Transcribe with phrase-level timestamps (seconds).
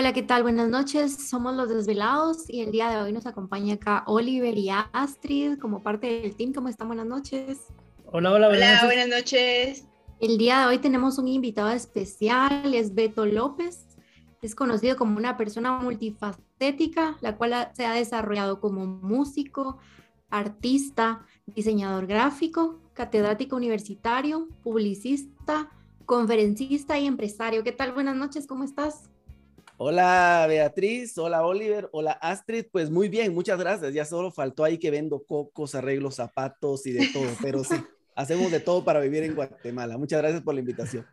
[0.00, 0.42] Hola, ¿qué tal?
[0.42, 1.28] Buenas noches.
[1.28, 5.82] Somos los Desvelados y el día de hoy nos acompaña acá Oliver y Astrid como
[5.82, 6.54] parte del team.
[6.54, 6.88] ¿Cómo están?
[6.88, 7.66] Buenas noches.
[8.06, 9.84] Hola, hola, buenas hola, buenas noches.
[10.18, 13.88] El día de hoy tenemos un invitado especial, es Beto López.
[14.40, 19.76] Es conocido como una persona multifacética, la cual se ha desarrollado como músico,
[20.30, 25.68] artista, diseñador gráfico, catedrático universitario, publicista,
[26.06, 27.62] conferencista y empresario.
[27.62, 27.92] ¿Qué tal?
[27.92, 29.10] Buenas noches, ¿cómo estás?
[29.82, 33.94] Hola Beatriz, hola Oliver, hola Astrid, pues muy bien, muchas gracias.
[33.94, 37.76] Ya solo faltó ahí que vendo cocos, arreglo zapatos y de todo, pero sí,
[38.14, 39.96] hacemos de todo para vivir en Guatemala.
[39.96, 41.06] Muchas gracias por la invitación.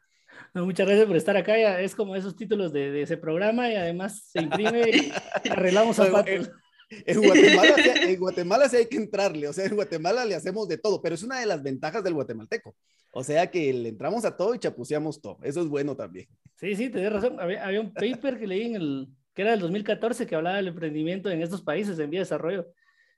[0.54, 1.58] muchas gracias por estar acá.
[1.58, 5.14] Ya es como esos títulos de, ese programa y además se imprime y
[5.50, 6.52] arreglamos zapatos.
[6.90, 10.78] En Guatemala, en Guatemala sí hay que entrarle, o sea, en Guatemala le hacemos de
[10.78, 12.76] todo, pero es una de las ventajas del guatemalteco.
[13.12, 15.40] O sea que le entramos a todo y chapuceamos todo.
[15.42, 16.28] Eso es bueno también.
[16.56, 17.40] Sí, sí, tenés razón.
[17.40, 21.30] Había, un paper que leí en el, que era del 2014, que hablaba del emprendimiento
[21.30, 22.68] en estos países en vía de desarrollo,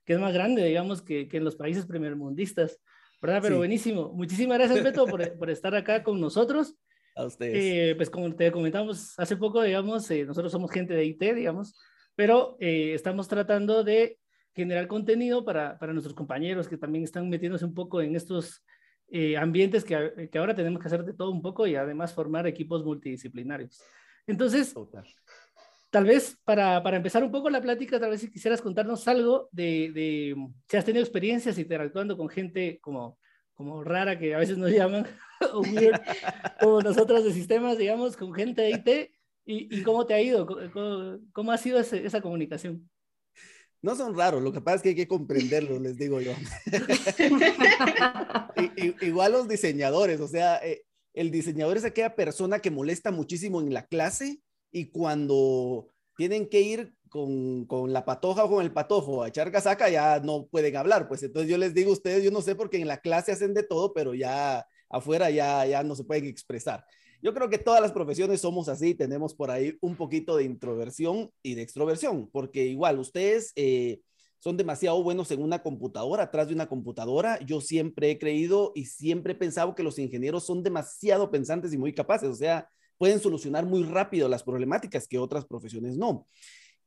[0.06, 2.80] que es más grande, digamos, que, que en los países primermundistas.
[3.22, 3.40] ¿Verdad?
[3.42, 4.14] Pero buenísimo.
[4.14, 6.76] Muchísimas gracias, Beto, por, por, estar acá con nosotros.
[7.16, 7.56] A ustedes.
[7.56, 11.76] Eh, pues como te comentamos hace poco, digamos, eh, nosotros somos gente de IT, digamos,
[12.20, 14.20] pero eh, estamos tratando de
[14.54, 18.62] generar contenido para, para nuestros compañeros que también están metiéndose un poco en estos
[19.08, 22.46] eh, ambientes que, que, ahora tenemos que hacer de todo un poco y además formar
[22.46, 23.82] equipos multidisciplinarios.
[24.28, 24.76] Entonces,
[25.90, 29.48] tal vez para, para, empezar un poco la plática, tal vez si quisieras contarnos algo
[29.54, 30.36] de, de,
[30.68, 33.18] si has tenido experiencias interactuando con gente como,
[33.54, 35.08] como rara que a veces nos llaman,
[35.54, 36.02] o weird,
[36.60, 39.19] como nosotros de sistemas, digamos, con gente de IT,
[39.50, 42.88] y, y cómo te ha ido, cómo, cómo ha sido esa comunicación.
[43.82, 46.34] No son raros, lo que pasa es que hay que comprenderlos, les digo yo.
[49.02, 50.84] igual los diseñadores, o sea, eh,
[51.14, 54.40] el diseñador es aquella persona que molesta muchísimo en la clase
[54.72, 59.52] y cuando tienen que ir con, con, la patoja o con el patojo a echar
[59.52, 61.08] casaca ya no pueden hablar.
[61.08, 63.56] Pues entonces yo les digo a ustedes, yo no sé porque en la clase hacen
[63.56, 66.86] de todo, pero ya afuera ya, ya no se pueden expresar.
[67.22, 71.32] Yo creo que todas las profesiones somos así, tenemos por ahí un poquito de introversión
[71.44, 74.00] y de extroversión, porque igual ustedes eh,
[74.40, 77.38] son demasiado buenos en una computadora, atrás de una computadora.
[77.46, 81.78] Yo siempre he creído y siempre he pensado que los ingenieros son demasiado pensantes y
[81.78, 86.26] muy capaces, o sea, pueden solucionar muy rápido las problemáticas que otras profesiones no.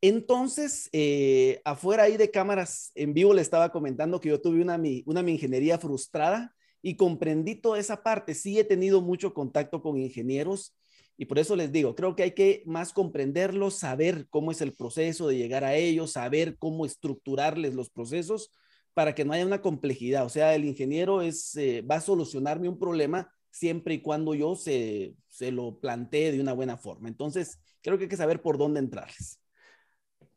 [0.01, 4.81] Entonces, eh, afuera ahí de cámaras en vivo le estaba comentando que yo tuve una
[5.07, 8.35] una mi ingeniería frustrada y comprendí toda esa parte.
[8.35, 10.77] Sí he tenido mucho contacto con ingenieros
[11.17, 14.73] y por eso les digo, creo que hay que más comprenderlos, saber cómo es el
[14.73, 18.51] proceso de llegar a ellos, saber cómo estructurarles los procesos
[18.95, 20.25] para que no haya una complejidad.
[20.25, 24.57] O sea, el ingeniero es, eh, va a solucionarme un problema siempre y cuando yo
[24.57, 27.09] se, se lo plantee de una buena forma.
[27.09, 29.39] Entonces, creo que hay que saber por dónde entrarles.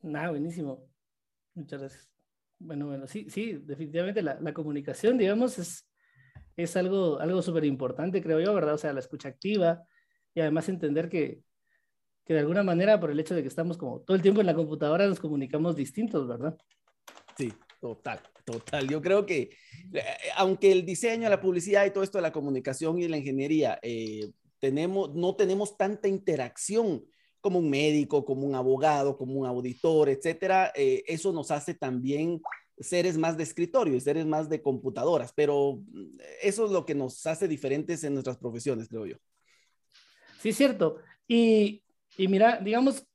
[0.01, 0.87] Nada, buenísimo.
[1.53, 2.09] Muchas gracias.
[2.59, 5.85] Bueno, bueno, sí, sí, definitivamente la, la comunicación, digamos, es,
[6.57, 8.75] es algo, algo súper importante, creo yo, ¿verdad?
[8.75, 9.83] O sea, la escucha activa
[10.33, 11.41] y además entender que,
[12.25, 14.47] que de alguna manera, por el hecho de que estamos como todo el tiempo en
[14.47, 16.57] la computadora, nos comunicamos distintos, ¿verdad?
[17.37, 18.87] Sí, total, total.
[18.87, 19.49] Yo creo que,
[19.93, 20.03] eh,
[20.37, 24.31] aunque el diseño, la publicidad y todo esto de la comunicación y la ingeniería, eh,
[24.59, 27.05] tenemos, no tenemos tanta interacción
[27.41, 32.41] como un médico, como un abogado, como un auditor, etcétera, eh, eso nos hace también
[32.77, 36.95] seres más de escritorio y seres más de computadoras, pero mm, eso es lo que
[36.95, 39.17] nos hace diferentes en nuestras profesiones, creo yo.
[40.39, 40.97] Sí, cierto.
[41.27, 41.83] Y,
[42.17, 43.05] mira, digamos,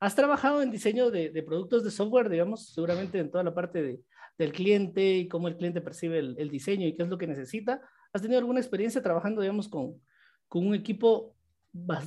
[0.00, 3.82] has trabajado en diseño de, de, productos de software, digamos, seguramente en toda la parte
[3.82, 4.00] de,
[4.38, 7.26] del cliente y cómo el cliente percibe el, el, diseño y qué es lo que
[7.26, 7.82] necesita.
[8.12, 10.00] ¿Has tenido alguna experiencia trabajando, digamos, con,
[10.48, 11.34] con un equipo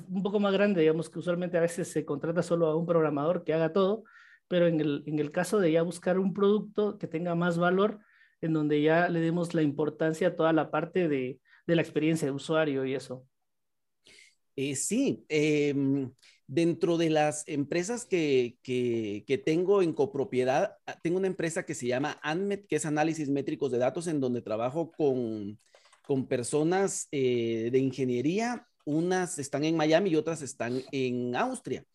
[0.09, 3.43] un poco más grande, digamos, que usualmente a veces se contrata solo a un programador
[3.43, 4.03] que haga todo?
[4.51, 7.99] Pero en el, en el caso de ya buscar un producto que tenga más valor,
[8.41, 12.25] en donde ya le demos la importancia a toda la parte de, de la experiencia
[12.25, 13.25] de usuario y eso.
[14.57, 16.11] Eh, sí, em,
[16.47, 21.73] dentro de las empresas que, que, que, tengo en copropiedad, ah, tengo una empresa que
[21.73, 25.57] se llama ANMET, que es Análisis Métricos de Datos, en donde trabajo con,
[26.05, 28.67] con personas eh, de ingeniería.
[28.83, 31.85] Unas están en Miami y otras están en Austria.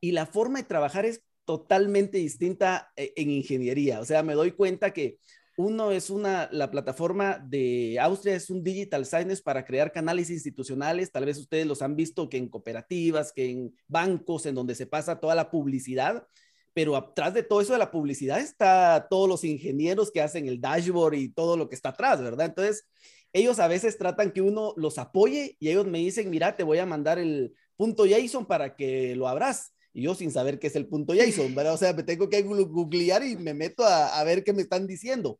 [0.00, 4.00] Y la forma de trabajar es totalmente distinta eh, en ingeniería.
[4.00, 5.18] O sea, me doy cuenta que
[5.56, 11.12] uno es una, la plataforma de Austria es un digital science para crear canales institucionales.
[11.12, 14.86] Tal vez ustedes los han visto que en cooperativas, que en bancos, en donde se
[14.86, 16.26] pasa toda la publicidad.
[16.72, 20.60] Pero atrás de todo eso de la publicidad está todos los ingenieros que hacen el
[20.60, 22.46] dashboard y todo lo que está atrás, ¿verdad?
[22.46, 22.88] Entonces,
[23.32, 26.78] ellos a veces tratan que uno los apoye y ellos me dicen, mira, te voy
[26.78, 30.76] a mandar el punto JSON para que lo abras Y yo sin saber qué es
[30.76, 31.74] el punto JSON, ¿verdad?
[31.74, 34.86] O sea, me tengo que googlear y me meto a, a ver qué me están
[34.86, 35.38] diciendo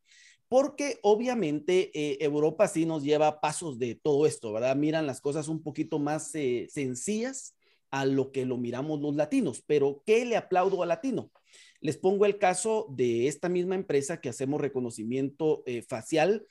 [0.48, 4.76] porque obviamente eh, Europa sí nos lleva pasos de todo esto, ¿verdad?
[4.76, 7.56] Miran las cosas un poquito más eh, sencillas
[7.90, 11.32] a lo que lo miramos los latinos, pero ¿qué le aplaudo al latino?
[11.80, 16.46] Les pongo el caso de esta misma empresa que hacemos reconocimiento eh, facial.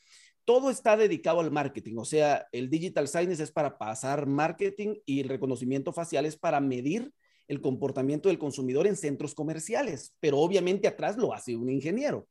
[0.45, 5.21] Todo está dedicado al marketing, o sea, el digital signage es para pasar marketing y
[5.21, 7.13] el reconocimiento facial es para medir
[7.47, 12.27] el comportamiento del consumidor en centros comerciales, pero obviamente atrás lo hace un ingeniero.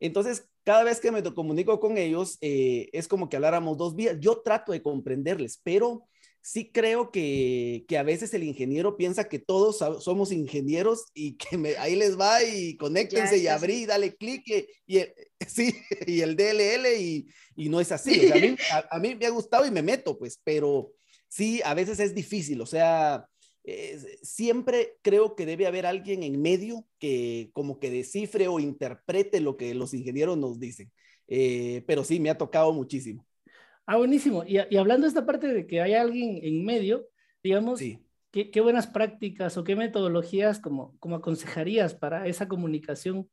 [0.00, 4.16] Entonces, cada vez que me comunico con ellos, eh, es como que habláramos dos vías.
[4.20, 6.08] Yo trato de comprenderles, pero
[6.42, 11.96] sí creo que, a veces el ingeniero piensa que todos somos ingenieros y que ahí
[11.96, 14.42] les va y conéctense y abrí, dale clic
[14.86, 15.14] y, el,
[15.46, 15.74] sí,
[16.06, 17.26] y el DLL y,
[17.68, 18.30] no es así.
[18.32, 18.56] a, mí,
[18.90, 20.92] a, mí, me ha gustado y me meto, pues, pero
[21.28, 22.60] sí, a veces es difícil.
[22.62, 23.26] O sea,
[24.22, 29.56] siempre creo que debe haber alguien en medio que como que descifre o interprete lo
[29.56, 30.90] que los ingenieros nos dicen.
[31.28, 33.24] Eh, pero sí, me ha tocado muchísimo.
[33.86, 34.44] Ah, buenísimo.
[34.46, 37.08] Y, hablando de esta parte de que hay alguien en medio,
[37.42, 37.80] digamos,
[38.30, 43.28] ¿qué, buenas prácticas o qué metodologías como, como aconsejarías para esa comunicación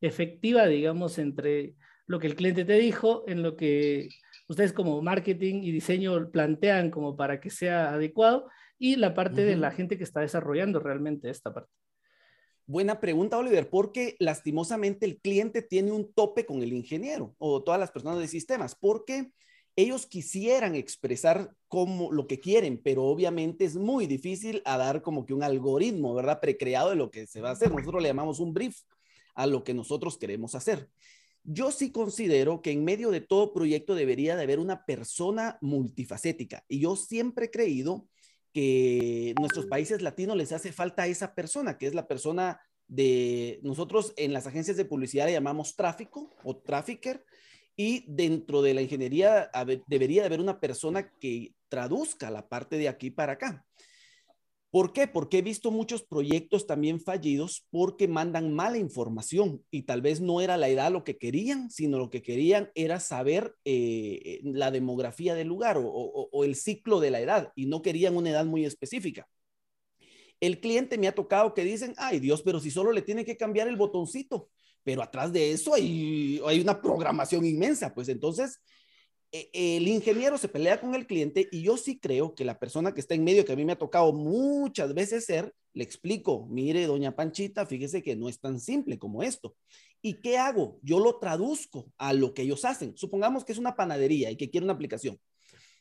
[0.00, 1.74] efectiva, digamos, entre
[2.06, 4.08] lo que el cliente te dijo, en lo que
[4.48, 8.48] ustedes como marketing y diseño plantean como para que sea adecuado
[8.80, 11.70] y la parte de la gente que está desarrollando realmente esta parte.
[12.66, 17.78] Buena pregunta, Oliver, porque lastimosamente el cliente tiene un tope con el ingeniero o todas
[17.78, 19.32] las personas de sistemas, porque
[19.76, 25.26] ellos quisieran expresar como lo que quieren, pero obviamente es muy difícil a dar como
[25.26, 26.40] que un algoritmo, ¿verdad?
[26.40, 27.70] Precreado de lo que se va a hacer.
[27.70, 28.78] Nosotros le llamamos un brief
[29.34, 30.88] a lo que nosotros queremos hacer.
[31.44, 36.64] Yo sí considero que en medio de todo proyecto debería de haber una persona multifacética
[36.66, 38.06] y yo siempre he creído
[38.52, 42.60] que nuestros países latinos les hace falta esa persona, que es la persona
[42.90, 47.24] de nosotros en las agencias de publicidad le llamamos tráfico o trafficker
[47.76, 49.48] y dentro de la ingeniería
[49.86, 53.64] debería de haber una persona que traduzca la parte de aquí para acá.
[54.70, 55.08] ¿Por qué?
[55.08, 60.40] Porque he visto muchos proyectos también fallidos porque mandan mala información y tal vez no
[60.40, 65.34] era la edad lo que querían, sino lo que querían era saber eh, la demografía
[65.34, 69.28] del lugar o, el ciclo de la edad y no querían una edad muy específica.
[70.38, 73.36] El cliente me ha tocado que dicen, ay Dios, pero si solo le tiene que
[73.36, 74.50] cambiar el botoncito,
[74.84, 78.60] pero atrás de eso hay, una programación inmensa, pues entonces
[79.32, 83.00] el ingeniero se pelea con el cliente y yo sí creo que la persona que
[83.00, 86.86] está en medio, que a mí me ha tocado muchas veces ser, le explico, mire,
[86.86, 89.54] doña Panchita, fíjese que no es tan simple como esto.
[90.02, 90.78] ¿Y qué hago?
[90.82, 92.96] Yo lo traduzco a lo que ellos hacen.
[92.96, 95.18] Supongamos que es una panadería y que quiere una aplicación.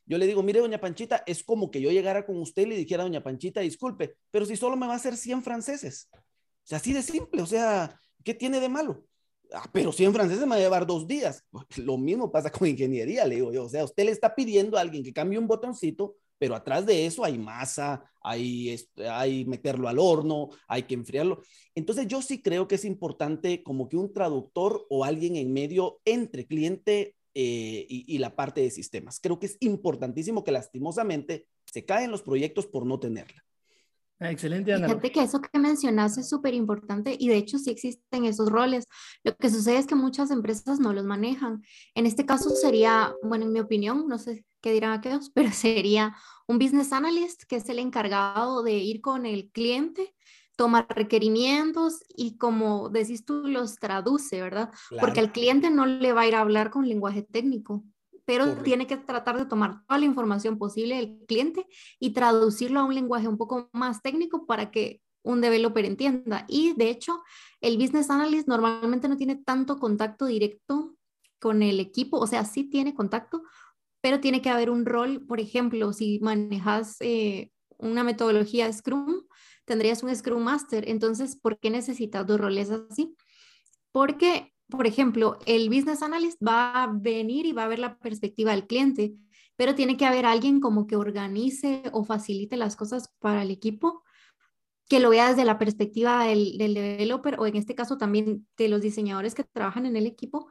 [0.05, 2.75] Yo le digo, mire, doña Panchita, es como que yo llegara con usted y le
[2.75, 6.09] dijera, doña Panchita, disculpe, pero si solo me va a hacer 100 franceses.
[6.13, 6.17] O
[6.69, 9.05] sea, así de simple, o sea, ¿qué tiene de malo?
[9.51, 11.43] Ah, pero si en francés me va a llevar dos días.
[11.77, 13.65] Lo mismo pasa con ingeniería, le digo yo.
[13.65, 17.05] O sea, usted le está pidiendo a alguien que cambie un botoncito, pero atrás de
[17.05, 18.75] eso hay masa, hay,
[19.09, 21.41] hay meterlo al horno, hay que enfriarlo.
[21.75, 25.99] Entonces yo sí creo que es importante como que un traductor o alguien en medio
[26.05, 29.19] entre cliente eh, y, y la parte de sistemas.
[29.19, 33.43] Creo que es importantísimo que lastimosamente se caen los proyectos por no tenerla.
[34.19, 34.87] Excelente, Ana.
[34.87, 38.85] Fíjate que eso que mencionaste es súper importante y de hecho sí existen esos roles.
[39.23, 41.61] Lo que sucede es que muchas empresas no los manejan.
[41.95, 46.15] En este caso sería, bueno, en mi opinión, no sé qué dirán aquellos, pero sería
[46.47, 50.13] un business analyst que es el encargado de ir con el cliente,
[50.57, 54.69] tomar requerimientos y como decís tú, los traduce, ¿verdad?
[54.99, 57.85] Porque al cliente no le va a ir a hablar con lenguaje técnico
[58.29, 61.65] pero tiene que tratar de tomar toda la información posible del cliente
[61.99, 66.45] y traducirlo a un lenguaje un poco más técnico para que un developer entienda.
[66.47, 67.23] Y de hecho,
[67.59, 70.95] el business analyst normalmente no tiene tanto contacto directo
[71.39, 73.41] con el equipo, o sea, sí tiene contacto,
[73.99, 79.23] pero tiene que haber un rol, por ejemplo, si manejas eh, una metodología Scrum,
[79.65, 80.87] tendrías un Scrum Master.
[80.87, 83.15] Entonces, ¿por qué necesitas dos roles así?
[83.91, 88.51] Porque por ejemplo, el business analyst va a venir y va a ver la perspectiva
[88.51, 89.15] del cliente,
[89.55, 94.03] pero tiene que haber alguien como que organice o facilite las cosas para el equipo,
[94.87, 98.81] que lo vea desde la perspectiva del, developer o en este caso también de los
[98.81, 100.49] diseñadores que trabajan en el equipo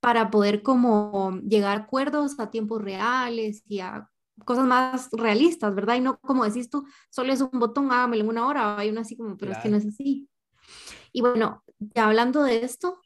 [0.00, 4.08] para poder como llegar a acuerdos a tiempos reales y a
[4.44, 5.96] cosas más realistas, ¿verdad?
[5.96, 9.00] Y no como decís tú, solo es un botón, hágamelo en una hora, hay uno
[9.00, 10.28] así como, pero es que no es así.
[11.12, 13.00] Y bueno, ya hablando de esto,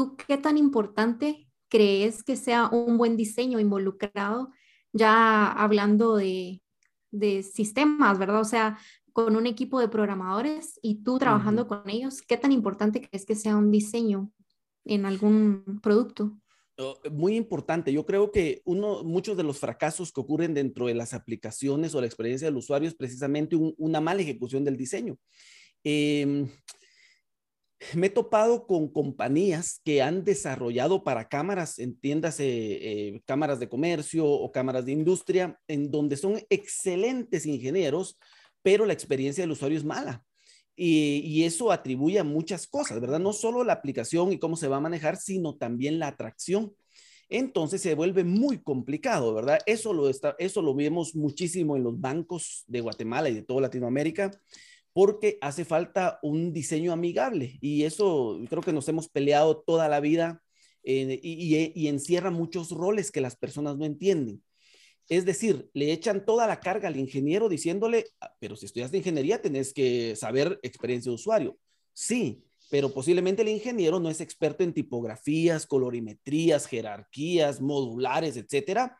[0.00, 4.50] ¿Tú qué tan importante crees que sea un buen diseño involucrado,
[4.94, 6.62] ya hablando de,
[7.42, 8.40] sistemas, ¿verdad?
[8.40, 8.78] O sea,
[9.12, 13.34] con un equipo de programadores y tú trabajando con ellos, ¿qué tan importante es que
[13.34, 14.32] sea un diseño
[14.86, 16.34] en algún producto?
[16.78, 17.92] Oh, muy importante.
[17.92, 22.00] Yo creo que uno, muchos de los fracasos que ocurren dentro de las aplicaciones o
[22.00, 25.18] la experiencia del usuario es precisamente una mala ejecución del diseño.
[25.84, 26.48] Em,
[27.94, 34.26] me he topado con compañías que han desarrollado para cámaras, entiéndase, eh, cámaras de comercio
[34.26, 38.18] o cámaras de industria, en donde son excelentes ingenieros,
[38.62, 40.24] pero la experiencia del usuario es mala.
[40.76, 43.18] Y, eso atribuye a muchas cosas, ¿verdad?
[43.18, 46.74] No solo la aplicación y cómo se va a manejar, sino también la atracción.
[47.28, 49.58] Entonces se vuelve muy complicado, ¿verdad?
[49.66, 53.60] Eso lo, está, eso lo vemos muchísimo en los bancos de Guatemala y de toda
[53.60, 54.30] Latinoamérica,
[54.92, 60.00] porque hace falta un diseño amigable y eso creo que nos hemos peleado toda la
[60.00, 60.42] vida
[60.82, 64.42] eh, y, y encierra muchos roles que las personas no entienden.
[65.08, 68.98] Es decir, le echan toda la carga al ingeniero diciéndole, ah, pero si estudias de
[68.98, 71.58] ingeniería tenés que saber experiencia de usuario.
[71.92, 78.96] Sí, pero posiblemente el ingeniero no es experto en tipografías, colorimetrías, jerarquías, modulares, etcétera,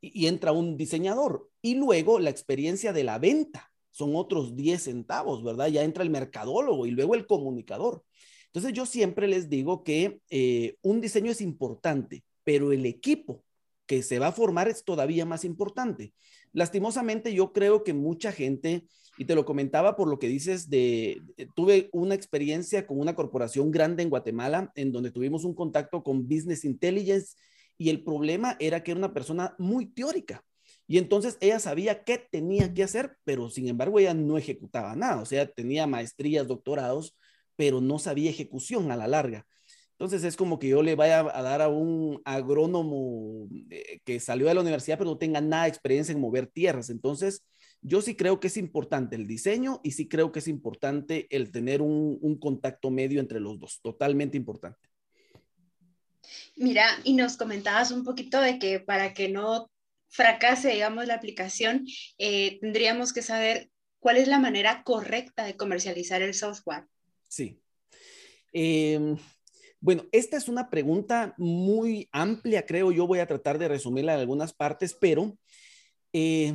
[0.00, 1.48] y, entra un diseñador.
[1.62, 5.68] Y luego la experiencia de la venta son otros 10 centavos, ¿verdad?
[5.68, 8.02] Ya entra el mercadólogo y luego el comunicador.
[8.46, 13.44] Entonces yo siempre les digo que eh, un diseño es importante, pero el equipo
[13.86, 16.12] que se va a formar es todavía más importante.
[16.52, 18.84] Lastimosamente, yo creo que mucha gente,
[19.16, 21.22] y te lo comentaba por lo que dices de,
[21.54, 26.26] tuve una experiencia con una corporación grande en Guatemala, en donde tuvimos un contacto con
[26.26, 27.36] Business Intelligence,
[27.78, 30.44] y el problema era que era una persona muy teórica.
[30.86, 35.22] Y entonces ella sabía qué tenía que hacer, pero sin embargo ella no ejecutaba nada.
[35.22, 37.16] O sea, tenía maestrías, doctorados,
[37.56, 39.46] pero no sabía ejecución a la larga.
[39.92, 44.48] Entonces es como que yo le vaya a dar a un agrónomo eh, que salió
[44.48, 46.90] de la universidad pero no tenga nada de experiencia en mover tierras.
[46.90, 47.44] Entonces
[47.80, 51.52] yo sí creo que es importante el diseño y sí creo que es importante el
[51.52, 54.88] tener un, un contacto medio entre los dos, totalmente importante.
[56.56, 59.70] Mira, y nos comentabas un poquito de que para que no
[60.14, 61.84] fracase, digamos, la aplicación,
[62.18, 63.68] eh, tendríamos que saber
[63.98, 66.84] cuál es la manera correcta de comercializar el software.
[67.28, 67.60] Sí.
[68.52, 69.16] Eh,
[69.80, 73.08] bueno, esta es una pregunta muy amplia, creo yo.
[73.08, 75.36] Voy a tratar de resumirla en algunas partes, pero
[76.12, 76.54] eh,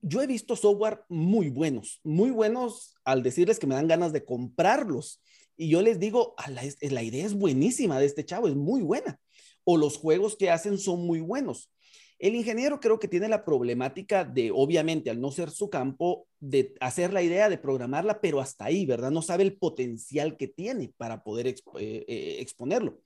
[0.00, 4.24] yo he visto software muy buenos, muy buenos al decirles que me dan ganas de
[4.24, 5.22] comprarlos.
[5.56, 9.20] Y yo les digo, la, la idea es buenísima de este chavo, es muy buena.
[9.62, 11.70] O los juegos que hacen son muy buenos.
[12.18, 16.74] El ingeniero creo que tiene la problemática de, obviamente, al no ser su campo, de
[16.80, 19.10] hacer la idea de programarla, pero hasta ahí, ¿verdad?
[19.10, 23.00] No sabe el potencial que tiene para poder eh, eh, exponerlo.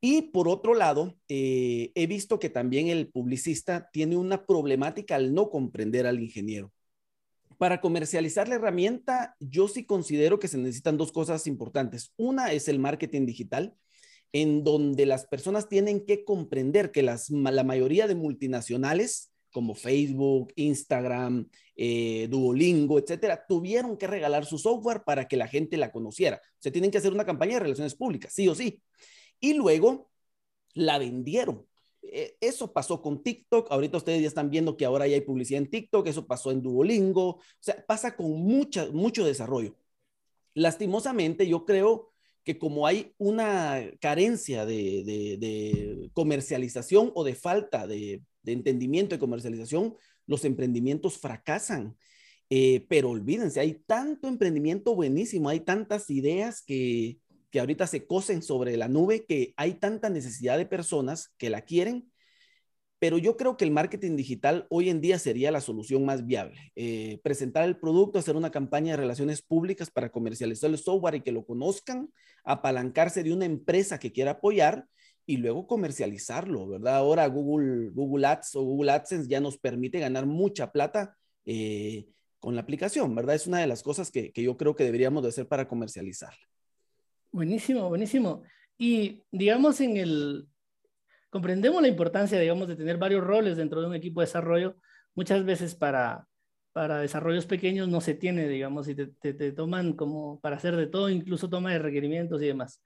[0.00, 5.32] Y por otro lado, eh, he visto que también el publicista tiene una problemática al
[5.32, 6.70] no comprender al ingeniero.
[7.56, 12.12] Para comercializar la herramienta, yo sí considero que se necesitan dos cosas importantes.
[12.16, 13.74] Una es el marketing digital,
[14.34, 20.52] en donde las personas tienen que comprender que las, la mayoría de multinacionales como Facebook,
[20.56, 26.42] Instagram, eh, Duolingo, etcétera, tuvieron que regalar su software para que la gente la conociera.
[26.58, 28.82] Se tienen que hacer una campaña de relaciones públicas, sí o sí.
[29.38, 30.10] Y luego
[30.74, 31.64] la vendieron.
[32.02, 33.70] E, eso pasó con TikTok.
[33.70, 36.08] Ahorita ustedes ya están viendo que ahora ya hay publicidad en TikTok.
[36.08, 37.28] Eso pasó en Duolingo.
[37.28, 39.76] O sea, pasa con mucha, mucho desarrollo.
[40.54, 42.13] Lastimosamente, yo creo
[42.44, 49.94] que como hay una carencia de, comercialización o de falta de, entendimiento de comercialización,
[50.26, 51.96] los emprendimientos fracasan.
[52.50, 57.18] Eh, pero olvídense, hay tanto emprendimiento buenísimo, hay tantas ideas que,
[57.50, 61.62] que ahorita se cosen sobre la nube, que hay tanta necesidad de personas que la
[61.62, 62.10] quieren
[62.98, 66.72] pero yo creo que el marketing digital hoy en día sería la solución más viable.
[66.74, 71.20] Eh, presentar el producto, hacer una campaña de relaciones públicas para comercializar el software y
[71.20, 72.08] que lo conozcan,
[72.44, 74.86] apalancarse de una empresa que quiera apoyar
[75.26, 76.96] y luego comercializarlo, ¿verdad?
[76.96, 82.06] Ahora Google, Google Ads o Google AdSense ya nos permite ganar mucha plata eh,
[82.38, 83.34] con la aplicación, ¿verdad?
[83.34, 86.46] Es una de las cosas que, que yo creo que deberíamos de hacer para comercializarla.
[87.32, 88.42] Buenísimo, buenísimo.
[88.78, 90.48] Y digamos en el,
[91.34, 94.76] comprendemos la importancia, digamos, de tener varios roles dentro de un equipo de desarrollo.
[95.16, 96.28] Muchas veces para,
[96.72, 100.86] para desarrollos pequeños no se tiene, digamos, y te, te, toman como para hacer de
[100.86, 102.80] todo, incluso toma de requerimientos y demás.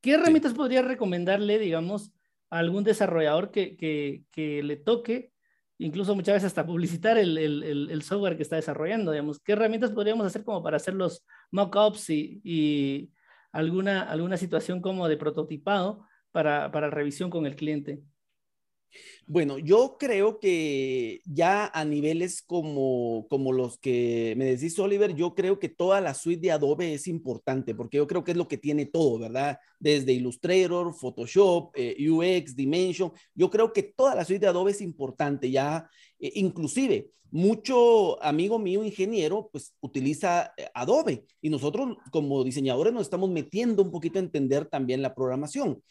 [0.00, 2.10] ¿Qué herramientas podría recomendarle, digamos,
[2.48, 5.32] a algún desarrollador que, que, que, le toque,
[5.76, 9.40] incluso muchas veces hasta publicitar el, el, el, software que está desarrollando, digamos?
[9.40, 13.10] ¿Qué herramientas podríamos hacer como para hacer los mockups y, y
[13.52, 18.02] alguna, alguna situación como de prototipado para, para revisión con el cliente?
[19.26, 25.34] Bueno, yo creo que ya a niveles como, como los que me decís, Oliver, yo
[25.36, 28.48] creo que toda la suite de Adobe es importante, porque yo creo que es lo
[28.48, 29.58] que tiene todo, ¿verdad?
[29.78, 34.80] Desde Illustrator, Photoshop, eh, UX, Dimension, yo creo que toda la suite de Adobe es
[34.80, 35.88] importante, ya,
[36.18, 43.02] eh, inclusive, mucho amigo mío ingeniero, pues utiliza eh, Adobe y nosotros como diseñadores nos
[43.02, 45.82] estamos metiendo un poquito a entender también la programación.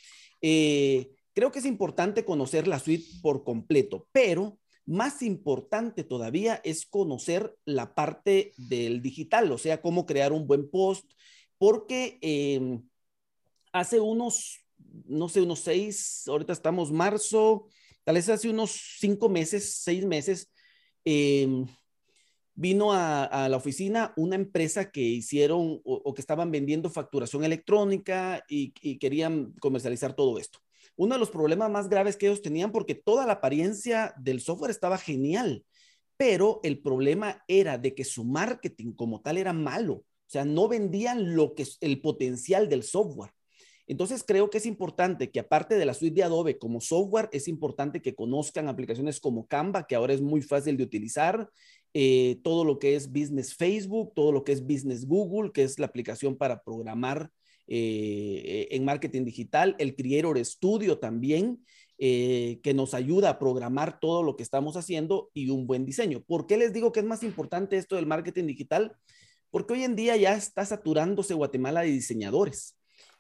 [0.43, 6.85] Eh, Creo que es importante conocer la suite por completo, pero más importante todavía es
[6.85, 11.11] conocer la parte del digital, o sea, cómo crear un buen post,
[11.57, 12.83] porque em,
[13.71, 14.59] hace unos,
[15.05, 17.67] no sé, unos seis, ahorita estamos marzo,
[18.03, 20.51] tal vez hace unos cinco meses, seis meses,
[21.03, 21.65] em,
[22.55, 28.97] vino a, la oficina una empresa que hicieron o, que estaban vendiendo facturación electrónica y
[28.99, 30.59] querían comercializar todo esto
[30.95, 34.71] uno de los problemas más graves que ellos tenían porque toda la apariencia del software
[34.71, 35.65] estaba genial,
[36.17, 40.67] pero el problema era de que su marketing como tal era malo, o sea, no
[40.67, 43.31] vendían lo que es el potencial del software.
[43.85, 47.49] Entonces creo que es importante que aparte de la suite de Adobe como software, es
[47.49, 51.49] importante que conozcan aplicaciones como Canva, que ahora es muy fácil de utilizar,
[51.93, 55.79] eh, todo lo que es Business Facebook, todo lo que es Business Google, que es
[55.79, 57.29] la aplicación para programar
[57.67, 61.63] eh, en marketing digital, el Creator Studio también,
[61.99, 66.23] eh, que nos ayuda a programar todo lo que estamos haciendo y un buen diseño.
[66.23, 68.97] ¿Por qué les digo que es más importante esto del marketing digital?
[69.51, 72.75] Porque hoy en día ya está saturándose Guatemala de diseñadores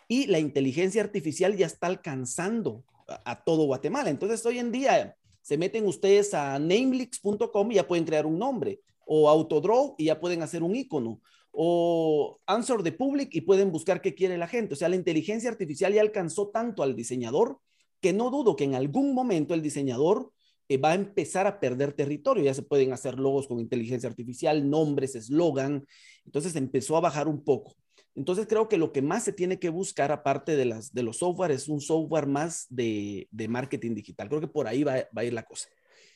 [0.07, 4.09] y la inteligencia artificial ya está alcanzando a, todo Guatemala.
[4.09, 8.79] Entonces, hoy en día se meten ustedes a namelix.com y ya pueden crear un nombre,
[9.05, 11.21] o Autodraw y ya pueden hacer un icono,
[11.51, 14.73] o Answer the Public y pueden buscar qué quiere la gente.
[14.73, 17.59] O sea, la inteligencia artificial ya alcanzó tanto al diseñador
[18.01, 20.31] que no dudo que en algún momento el diseñador
[20.69, 22.43] eh, va a empezar a perder territorio.
[22.43, 25.85] Ya se pueden hacer logos con inteligencia artificial, nombres, eslogan.
[26.25, 27.75] Entonces empezó a bajar un poco.
[28.15, 31.17] Entonces creo que lo que más se tiene que buscar, aparte de, las, de los
[31.17, 34.29] software, es un software más de, marketing digital.
[34.29, 35.67] Creo que por ahí va, va, a ir la cosa.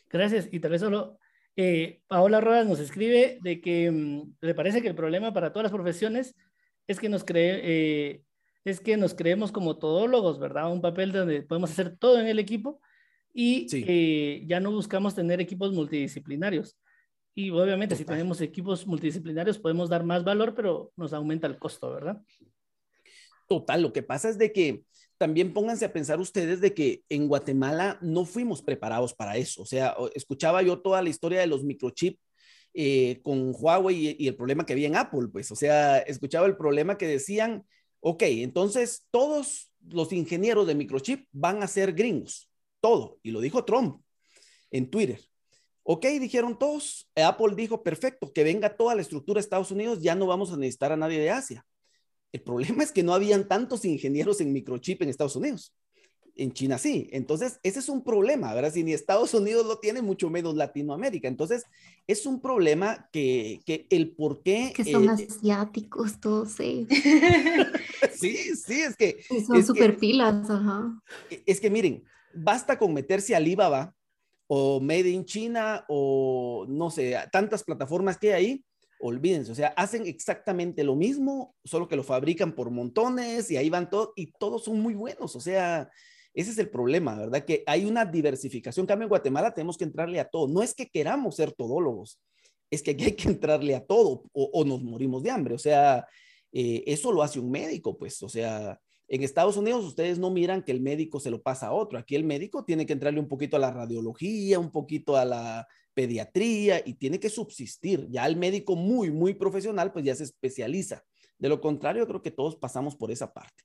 [0.10, 0.48] Gracias.
[0.52, 1.18] Y tal vez solo
[1.60, 5.64] eh, Paola Rodas nos escribe de que mm, le parece que el problema para todas
[5.64, 6.36] las profesiones
[6.86, 8.24] es que nos cree, eh,
[8.64, 10.72] es que nos creemos como todólogos, ¿verdad?
[10.72, 12.80] Un papel donde podemos hacer todo en el equipo
[13.34, 16.78] y eh, ya no buscamos tener equipos multidisciplinarios.
[17.38, 21.92] Y obviamente si tenemos equipos multidisciplinarios podemos dar más valor, pero nos aumenta el costo,
[21.92, 22.20] ¿verdad?
[23.48, 24.82] Total, lo que pasa es de que
[25.20, 29.62] también pónganse a pensar ustedes de que en Guatemala no fuimos preparados para eso.
[29.62, 32.20] O sea, escuchaba yo toda la historia de los microchips
[32.74, 36.58] eh, con Huawei y, el problema que había en Apple, pues, o sea, escuchaba el
[36.58, 37.68] problema que decían,
[38.00, 43.64] ok, entonces todos los ingenieros de microchip van a ser gringos, todo, y lo dijo
[43.64, 44.02] Trump
[44.72, 45.22] en Twitter.
[45.90, 50.16] Ok, dijeron todos, Apple dijo, perfecto, que venga toda la estructura de Estados Unidos, ya
[50.16, 51.66] no vamos a necesitar a nadie de Asia.
[52.34, 55.74] El problema es que no habían tantos ingenieros en microchip en Estados Unidos.
[56.36, 57.08] En China sí.
[57.14, 58.74] Entonces, ese es un problema, ¿verdad?
[58.74, 61.30] Si ni Estados Unidos lo tiene, mucho menos Latinoamérica.
[61.30, 61.64] Entonces,
[62.06, 64.74] es un problema que, que el por qué...
[64.76, 66.86] Que son eh, asiáticos todos, sí.
[68.14, 69.24] sí, sí, es que...
[69.48, 71.02] son super pilas, ajá.
[71.46, 73.96] Es que miren, basta con meterse a Alibaba
[74.48, 78.64] o Made in China o no sé, tantas plataformas que hay ahí
[79.00, 83.70] olvídense, o sea, hacen exactamente lo mismo, solo que lo fabrican por montones y ahí
[83.70, 85.90] van todos y todos son muy buenos, o sea,
[86.38, 87.44] ese es el problema, ¿verdad?
[87.44, 88.84] Que hay una diversificación.
[88.84, 90.48] En cambio, en Guatemala tenemos que entrarle a todo.
[90.48, 92.22] No es que queramos ser todólogos,
[92.70, 95.56] es que aquí hay que entrarle a todo o, nos morimos de hambre.
[95.56, 96.06] O sea,
[96.52, 100.64] eh, eso lo hace un médico, pues, o sea, en Estados Unidos ustedes no miran
[100.64, 101.98] que el médico se lo pasa a otro.
[101.98, 105.68] Aquí el médico tiene que entrarle un poquito a la radiología, un poquito a la
[105.94, 108.08] pediatría y tiene que subsistir.
[108.10, 111.04] Ya el médico muy, muy profesional, pues ya se especializa.
[111.38, 113.64] De lo contrario, creo que todos pasamos por esa parte.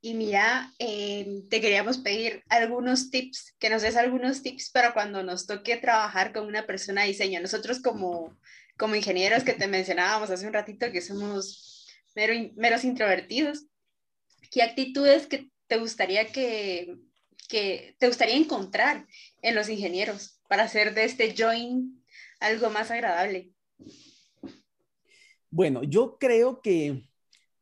[0.00, 5.22] Y mira, em, te queríamos pedir algunos tips, que nos des algunos tips para cuando
[5.22, 7.40] nos toque trabajar con una persona de diseño.
[7.40, 8.36] Nosotros como,
[8.76, 11.73] como ingenieros que te mencionábamos hace un ratito, que somos
[12.14, 13.66] meros introvertidos,
[14.50, 16.96] ¿qué actitudes que te gustaría que,
[17.48, 19.06] que te gustaría encontrar
[19.42, 22.04] en los ingenieros para hacer de este join
[22.40, 23.52] algo más agradable?
[25.50, 27.06] Bueno, yo creo que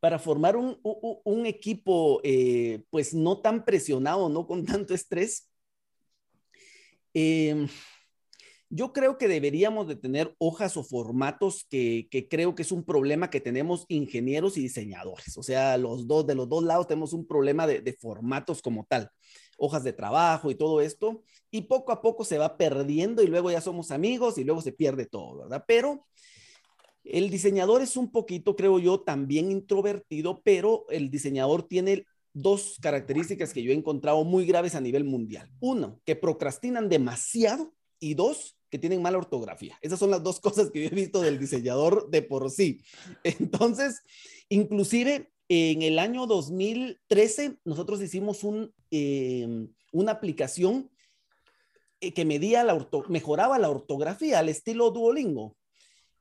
[0.01, 5.49] para formar un, un, equipo eh, pues no tan presionado, no con tanto estrés,
[7.15, 7.69] eh,
[8.75, 12.85] yo creo que deberíamos de tener hojas o formatos que, que, creo que es un
[12.85, 15.37] problema que tenemos ingenieros y diseñadores.
[15.37, 18.87] O sea, los dos, de los dos lados tenemos un problema de, de formatos como
[18.89, 19.11] tal
[19.59, 23.51] hojas de trabajo y todo esto, y poco a poco se va perdiendo y luego
[23.51, 25.65] ya somos amigos y luego se pierde todo, ¿verdad?
[25.69, 26.07] Pero
[27.05, 33.53] el diseñador es un poquito, creo yo, también introvertido, pero el diseñador tiene dos características
[33.53, 35.51] que yo he encontrado muy graves a nivel mundial.
[35.61, 39.79] Uno, que procrastinan demasiado y dos, que tienen mala ortografía.
[39.83, 42.83] Esas son las dos cosas que yo he visto del diseñador de por sí.
[43.23, 44.01] Entonces,
[44.49, 50.91] inclusive en el año 2013, nosotros hicimos un, em, una aplicación
[52.01, 55.55] eh, que medía la mejoraba la ortografía al estilo Duolingo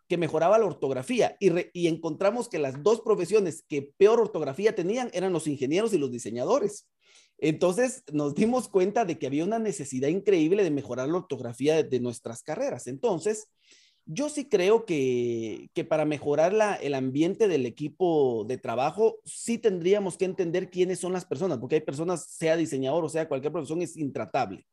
[0.10, 5.10] que mejoraba la ortografía y, y, encontramos que las dos profesiones que peor ortografía tenían
[5.14, 6.86] eran los ingenieros y los diseñadores.
[7.38, 12.00] Entonces nos dimos cuenta de que había una necesidad increíble de mejorar la ortografía de,
[12.00, 12.86] nuestras carreras.
[12.88, 13.48] Entonces,
[14.06, 19.58] yo sí creo que, que para mejorar la, el ambiente del equipo de trabajo, sí
[19.58, 23.52] tendríamos que entender quiénes son las personas, porque hay personas, sea diseñador o sea cualquier
[23.52, 24.66] profesión, es intratable.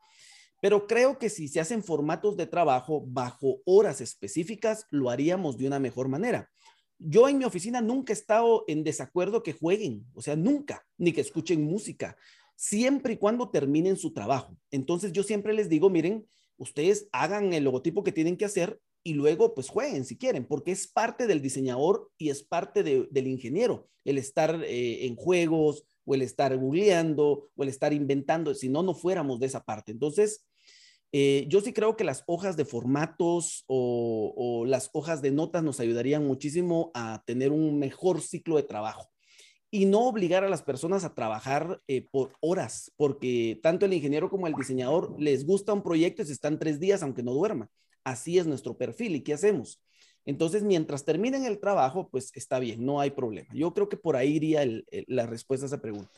[0.60, 5.66] Pero creo que si se hacen formatos de trabajo bajo horas específicas, lo haríamos de
[5.66, 6.50] una mejor manera.
[6.98, 11.12] Yo en mi oficina nunca he estado en desacuerdo que jueguen, o sea, nunca, ni
[11.12, 12.16] que escuchen música,
[12.56, 14.56] siempre y cuando terminen su trabajo.
[14.70, 19.14] Entonces yo siempre les digo, miren, ustedes hagan el logotipo que tienen que hacer y
[19.14, 23.88] luego pues jueguen si quieren, porque es parte del diseñador y es parte del ingeniero,
[24.04, 28.82] el estar eh, en juegos o el estar googleando o el estar inventando, si no,
[28.82, 29.92] no fuéramos de esa parte.
[29.92, 30.47] Entonces,
[31.12, 35.80] eh, yo sí creo que las hojas de formatos o, las hojas de notas nos
[35.80, 39.08] ayudarían muchísimo a tener un mejor ciclo de trabajo
[39.70, 44.30] y no obligar a las personas a trabajar eh, por horas, porque tanto el ingeniero
[44.30, 47.68] como el diseñador les gusta un proyecto y se están tres días aunque no duerman.
[48.04, 49.16] Así es nuestro perfil.
[49.16, 49.82] ¿Y qué hacemos?
[50.24, 53.48] Entonces, mientras terminen el trabajo, pues está bien, no hay problema.
[53.54, 54.62] Yo creo que por ahí iría
[55.06, 56.10] la respuesta a esa pregunta.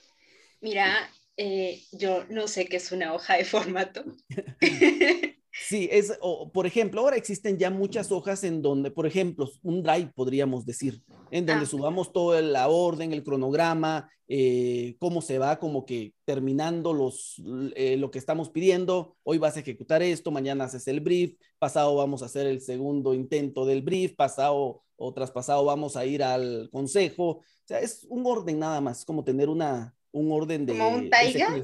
[0.60, 1.10] Mira,
[1.42, 4.04] eh, yo no sé qué es una hoja de formato.
[5.52, 6.16] Sí, es,
[6.52, 11.02] por ejemplo, ahora existen ya muchas hojas en donde, por ejemplo, un drive podríamos decir,
[11.32, 11.68] en donde ah.
[11.68, 17.42] subamos toda la orden, el cronograma, eh, cómo se va como que terminando los,
[17.74, 19.16] eh, lo que estamos pidiendo.
[19.24, 23.12] Hoy vas a ejecutar esto, mañana haces el brief, pasado vamos a hacer el segundo
[23.12, 27.24] intento del brief, pasado o traspasado vamos a ir al consejo.
[27.24, 30.72] O sea, es un orden nada más, como tener una, un orden de...
[30.72, 31.54] ¿Como un taiga?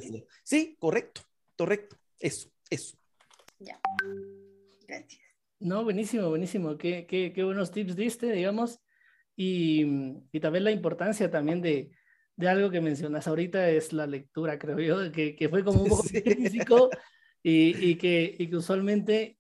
[0.43, 1.23] Sí, correcto,
[1.57, 1.97] correcto.
[2.19, 2.97] Eso, eso.
[3.59, 3.81] Ya.
[4.87, 5.21] Gracias.
[5.59, 6.77] No, buenísimo, buenísimo.
[6.77, 8.81] Qué, qué, qué buenos tips diste, digamos.
[9.35, 9.85] Y,
[10.33, 11.91] y, también la importancia también de,
[12.37, 15.89] de, algo que mencionas ahorita es la lectura, creo yo, que, que fue como un
[15.91, 16.89] poco físico
[17.43, 19.39] y, y, que, y que usualmente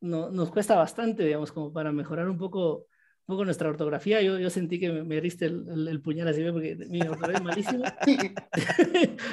[0.00, 2.86] no, nos cuesta bastante, digamos, como para mejorar un poco
[3.28, 4.22] poco nuestra ortografía.
[4.22, 7.42] Yo, yo sentí que me, me diste el, el, puñal así, porque mi ortografía es
[7.42, 7.94] malísima.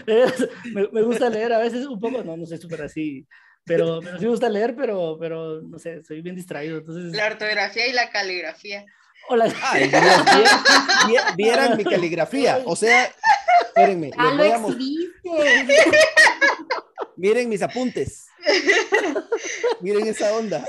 [0.74, 3.26] me, me, gusta leer a veces un poco, no, no sé, súper así,
[3.64, 6.80] pero, pero sí me gusta leer, pero, pero no sé, soy bien distraído.
[6.80, 7.16] Entonces...
[7.16, 8.86] La ortografía y la caligrafía.
[9.30, 9.46] Hola.
[9.64, 10.26] Ay, vieran,
[11.38, 12.60] vieran, mi caligrafía.
[12.66, 13.10] O sea,
[13.66, 14.12] espérenme.
[14.18, 15.30] Ah, lo exhibiste.
[17.16, 18.28] Miren mis apuntes.
[19.80, 20.68] Miren esa onda.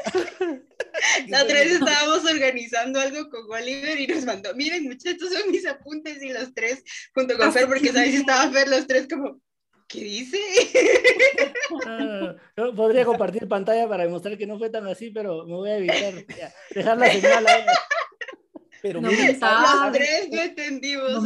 [1.29, 5.67] La otra vez estábamos organizando algo con Oliver y nos mandó, miren muchachos, son mis
[5.67, 6.83] apuntes y los tres
[7.15, 9.41] junto con Fer, porque sabes si estaba Fer los tres como,
[9.89, 10.39] ¿qué dice?
[11.85, 12.37] Ah,
[12.77, 16.15] podría compartir pantalla para demostrar que no fue tan así, pero me voy a evitar
[16.71, 17.65] dejar la señal ahí.
[18.83, 21.23] Pero no mira, los tres no entendimos, no,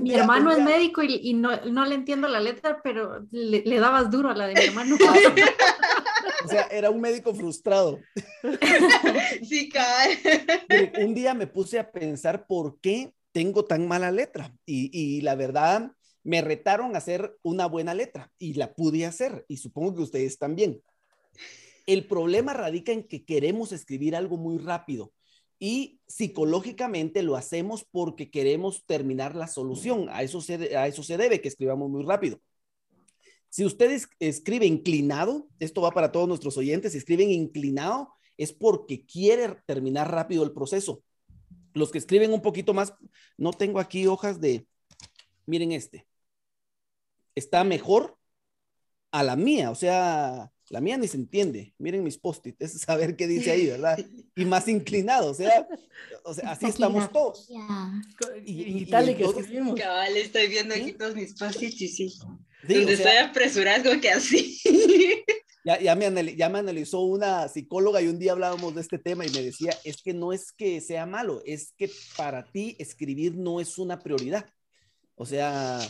[0.00, 3.78] Mi hermano es médico y, y no, no, le entiendo la letra, pero le, le,
[3.78, 4.96] dabas duro a la de mi hermano.
[6.46, 8.00] O sea, era un médico frustrado.
[9.42, 10.18] Sí, cae.
[11.04, 15.34] Un día me puse a pensar por qué tengo tan mala letra y, y la
[15.34, 20.02] verdad me retaron a hacer una buena letra y la pude hacer y supongo que
[20.02, 20.82] ustedes también.
[21.86, 25.12] El problema radica en que queremos escribir algo muy rápido
[25.58, 30.08] y psicológicamente lo hacemos porque queremos terminar la solución.
[30.10, 32.40] A eso se, a eso se debe que escribamos muy rápido.
[33.48, 39.04] Si ustedes escriben inclinado, esto va para todos nuestros oyentes, si escriben inclinado es porque
[39.06, 41.02] quiere terminar rápido el proceso.
[41.72, 42.94] Los que escriben un poquito más,
[43.36, 44.66] no tengo aquí hojas de,
[45.46, 46.06] miren este,
[47.34, 48.18] está mejor
[49.10, 51.74] a la mía, o sea, la mía ni se entiende.
[51.78, 53.98] Miren mis post-it, es saber qué dice ahí, ¿verdad?
[54.38, 55.66] Y más inclinado, o sea,
[56.22, 57.48] o sea así estamos todos.
[58.44, 59.80] Y, y, tal y que escribimos.
[59.80, 62.10] Cabal, estoy viendo aquí todos mis post-its y sí.
[62.10, 62.20] sí
[62.68, 64.60] Donde estoy apresurado, que así.
[65.64, 69.26] Ya, ya, me ya me analizó una psicóloga y un día hablábamos de este tema
[69.26, 73.34] y me decía, es que no es que sea malo, es que para ti escribir
[73.34, 74.48] no es una prioridad.
[75.16, 75.80] O sea,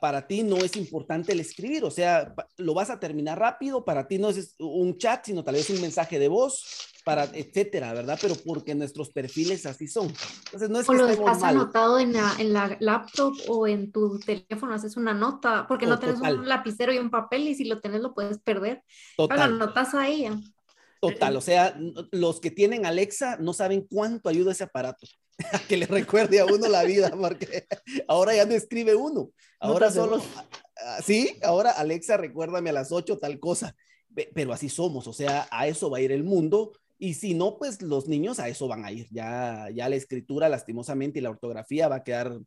[0.00, 4.06] para ti no es importante el escribir, o sea, lo vas a terminar rápido, para
[4.06, 8.18] ti no es un chat, sino tal vez un mensaje de voz, para etcétera, ¿verdad?
[8.20, 10.12] Pero porque nuestros perfiles así son.
[10.46, 14.18] Entonces, no es o lo dejas anotado en la, en la, laptop o en tu
[14.18, 17.80] teléfono, haces una nota, porque no tienes un lapicero y un papel y si lo
[17.80, 18.82] tienes lo puedes perder.
[19.16, 19.38] Total.
[19.38, 20.36] Pero notas a ella.
[21.00, 21.78] Total, o sea,
[22.10, 25.06] los que tienen Alexa no saben cuánto ayuda ese aparato
[25.52, 27.66] a que le recuerde a uno la vida, porque
[28.08, 29.30] ahora ya no escribe uno.
[29.60, 30.22] Ahora solo,
[30.84, 33.74] ah, sí, ahora Alexa, recuérdame a las 8 tal cosa.
[34.34, 36.72] Pero así somos, o sea, a eso va a ir el mundo.
[36.98, 39.06] Y si no, pues los niños a eso van a ir.
[39.10, 42.38] Ya, ya la escritura, lastimosamente, y la ortografía va a quedar,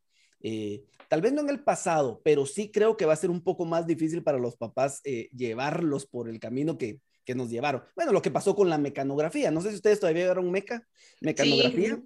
[0.42, 3.44] eh, tal vez no en el pasado, pero sí creo que va a ser un
[3.44, 7.84] poco más difícil para los papás eh, llevarlos por el camino que, que nos llevaron.
[7.96, 9.52] Bueno, lo que pasó con la mecanografía.
[9.52, 10.88] No sé si ustedes todavía vieron meca,
[11.22, 12.02] mecanografía.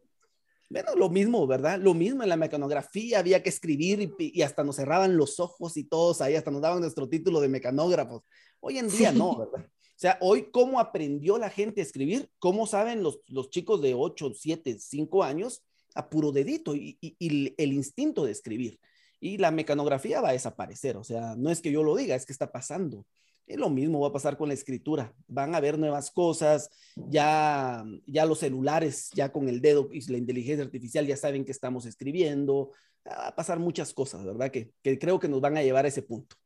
[0.70, 1.80] Bueno, lo mismo, ¿verdad?
[1.80, 5.84] Lo mismo en la mecanografía, había que escribir y, hasta nos cerraban los ojos y
[5.84, 8.24] todos ahí, hasta nos daban nuestro título de mecanógrafos.
[8.60, 9.68] Hoy en día no, ¿verdad?
[9.68, 12.28] O sea, hoy, ¿cómo aprendió la gente a escribir?
[12.40, 17.54] ¿Cómo saben los, los chicos de 8, 7, 5 años a puro dedito y, y
[17.56, 18.80] el instinto de escribir?
[19.20, 22.26] Y la mecanografía va a desaparecer, o sea, no es que yo lo diga, es
[22.26, 23.06] que está pasando.
[23.46, 25.14] Es lo mismo va a pasar con la escritura.
[25.28, 30.18] Van a ver nuevas cosas, ya, ya los celulares, ya con el dedo y la
[30.18, 32.72] inteligencia artificial ya saben que estamos escribiendo.
[33.06, 34.50] Va a pasar muchas cosas, ¿verdad?
[34.50, 36.38] Que, que creo que nos van a llevar a ese punto.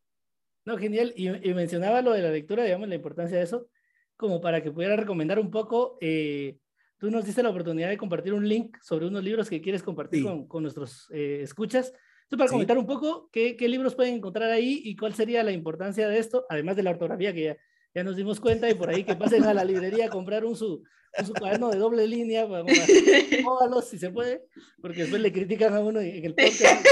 [0.67, 1.13] No, genial.
[1.15, 3.69] Y, mencionaba lo de la lectura, digamos, la importancia de eso,
[4.17, 5.97] como para que pudiera recomendar un poco.
[6.01, 6.57] Eh,
[6.97, 10.23] tú nos diste la oportunidad de compartir un link sobre unos libros que quieres compartir
[10.23, 11.93] con, con, nuestros eh, escuchas.
[12.29, 16.07] Para comentar un poco ¿qué, qué, libros pueden encontrar ahí y cuál sería la importancia
[16.09, 17.57] de esto, además de la ortografía que ya,
[17.95, 20.55] ya nos dimos cuenta y por ahí que pasen a la librería a comprar un
[20.55, 20.83] su,
[21.17, 24.43] un su cuaderno de doble línea, póngalos si se puede,
[24.81, 26.85] porque después le critican a uno en el podcast.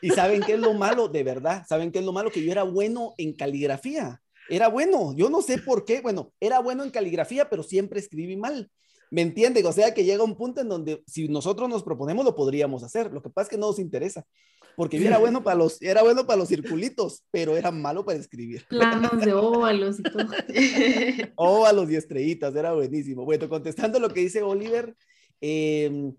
[0.00, 2.52] Y saben qué es lo malo, de verdad, saben qué es lo malo, que yo
[2.52, 4.20] era bueno en caligrafía.
[4.48, 8.36] Era bueno, yo no sé por qué, bueno, era bueno en caligrafía, pero siempre escribí
[8.36, 8.70] mal.
[9.14, 9.64] ¿Me entienden?
[9.64, 13.12] O sea que llega un punto en donde si nosotros nos proponemos lo podríamos hacer.
[13.12, 14.26] Lo que pasa es que no nos interesa.
[14.74, 18.18] Porque yo era bueno para los, era bueno para los circulitos, pero era malo para
[18.18, 18.66] escribir.
[18.68, 20.26] Planos de óvalos y todo.
[21.36, 23.24] óvalos y estrellitas, era buenísimo.
[23.24, 24.96] Bueno, contestando lo que dice Oliver,
[25.40, 26.12] em,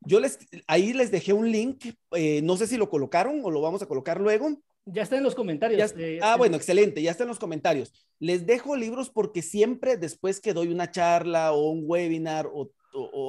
[0.00, 1.84] yo les, ahí les dejé un link,
[2.16, 4.60] eh, no sé si lo colocaron o lo vamos a colocar luego,
[4.92, 5.94] ya está en los comentarios.
[5.96, 7.92] Eh, ah, bueno, excelente, ya está en los comentarios.
[8.18, 12.70] Les dejo libros porque siempre después que doy una charla o un webinar o,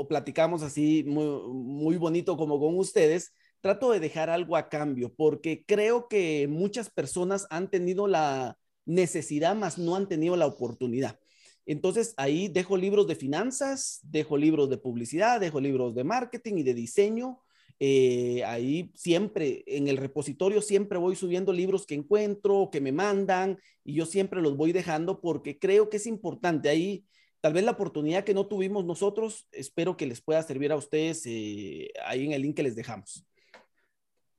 [0.07, 5.63] platicamos así muy, muy bonito como con ustedes, trato de dejar algo a cambio porque
[5.67, 11.19] creo que muchas personas han tenido la necesidad, más no han tenido la oportunidad.
[11.65, 16.63] Entonces ahí dejo libros de finanzas, dejo libros de publicidad, dejo libros de marketing y
[16.63, 17.41] de diseño
[17.79, 23.57] eh, ahí siempre, en el repositorio, siempre voy subiendo libros que encuentro, que me mandan,
[23.85, 26.69] y yo siempre los voy dejando porque creo que es importante.
[26.69, 27.05] Ahí,
[27.39, 31.23] tal vez la oportunidad que no tuvimos nosotros, espero que les pueda servir a ustedes
[31.25, 33.25] eh, ahí en el link que les dejamos.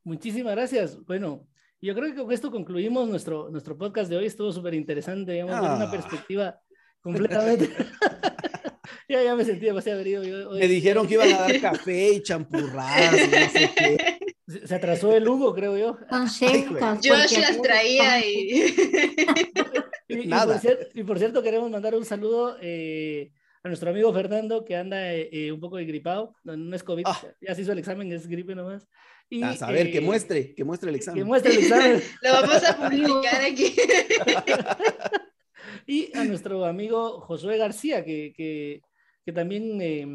[0.05, 1.03] Muchísimas gracias.
[1.07, 1.47] Bueno,
[1.81, 4.27] yo creo que con esto concluimos nuestro, nuestro podcast de hoy.
[4.27, 5.91] Estuvo súper interesante, digamos, una ah.
[5.91, 6.61] perspectiva
[7.01, 7.71] completamente.
[9.11, 10.51] ya, ya me sentí demasiado herido.
[10.53, 14.19] me dijeron que iban a dar café y champurradas, no sé qué.
[14.67, 15.99] Se atrasó el Hugo, creo yo.
[17.03, 18.75] Yo las traía y...
[20.09, 20.61] y, Nada.
[20.95, 25.53] Y por, cierto, queremos mandar un saludo eh, a nuestro amigo Fernando, que anda eh,
[25.53, 26.35] un poco gripado.
[26.45, 27.21] No, no es COVID, ah.
[27.41, 28.89] ya se hizo el examen, es gripe nomás.
[29.29, 31.23] Y, a saber, que eh, muestre, que muestre el examen.
[31.23, 32.03] Que muestre el examen.
[32.23, 33.75] Lo vamos a publicar aquí.
[35.87, 38.83] y a nuestro amigo Josué García, que, que
[39.31, 40.07] que también, eh,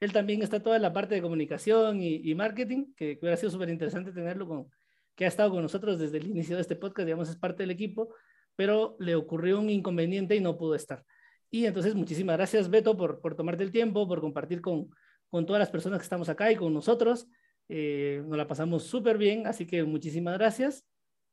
[0.00, 4.12] él también está toda la parte de comunicación y, marketing, que, hubiera sido súper interesante
[4.12, 4.70] tenerlo con,
[5.16, 7.72] que ha estado con nosotros desde el inicio de este podcast, digamos, es parte del
[7.72, 8.14] equipo,
[8.54, 11.04] pero le ocurrió un inconveniente y no pudo estar.
[11.50, 14.90] Y entonces, muchísimas gracias, Beto, por, por tomarte el tiempo, por compartir con,
[15.28, 17.26] con todas las personas que estamos acá y con nosotros.
[17.68, 20.84] Eh, nos la pasamos súper bien, así que muchísimas gracias.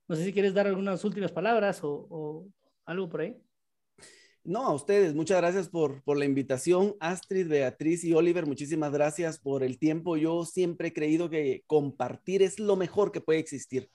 [0.08, 2.48] No sé si quieres dar algunas últimas palabras o, o
[2.86, 3.38] algo por ahí.
[4.46, 6.96] No, a ustedes, muchas gracias por, por, la invitación.
[7.00, 10.18] Astrid, Beatriz y Oliver, muchísimas gracias por el tiempo.
[10.18, 13.90] Yo siempre he creído que compartir es lo mejor que puede existir.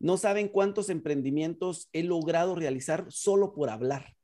[0.00, 4.16] No saben cuántos emprendimientos he logrado realizar solo por hablar.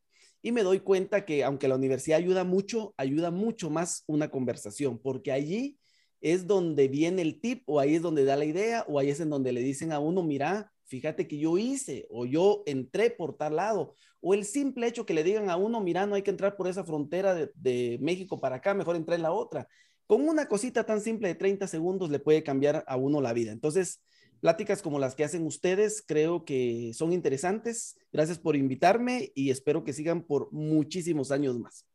[0.42, 4.98] Y me doy cuenta que aunque la universidad ayuda mucho, ayuda mucho más una conversación,
[4.98, 5.78] porque allí
[6.20, 9.20] es donde viene el tip o ahí es donde da la idea o ahí es
[9.20, 13.36] en donde le dicen a uno, mira, fíjate que yo hice o yo entré por
[13.36, 16.32] tal lado, o el simple hecho que le digan a uno, mira, no hay que
[16.32, 19.68] entrar por esa frontera de, México para acá, mejor entrar en la otra.
[20.06, 23.52] Con una cosita tan simple de 30 segundos le puede cambiar a uno la vida.
[23.52, 24.02] Entonces,
[24.40, 27.96] pláticas como las que hacen ustedes creo que son interesantes.
[28.12, 31.86] Gracias por invitarme y espero que sigan por muchísimos años más.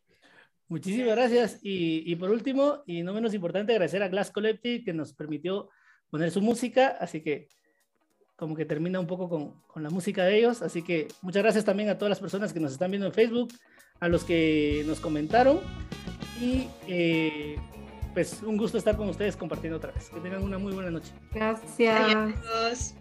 [0.69, 1.60] Muchísimas gracias.
[1.62, 5.69] Y, y por último, y no menos importante, agradecer a Glass Collective que nos permitió
[6.10, 6.97] poner su música.
[6.99, 7.49] Así que
[8.36, 10.62] como que termina un poco con, con, la música de ellos.
[10.62, 13.54] Así que muchas gracias también a todas las personas que nos están viendo en Facebook,
[14.00, 15.60] a los que nos comentaron.
[16.39, 17.56] Y eh,
[18.13, 20.10] pues un gusto estar con ustedes compartiendo otra vez.
[20.10, 21.12] Que tengan una muy buena noche.
[21.32, 22.02] Gracias.
[22.02, 22.95] Adiós.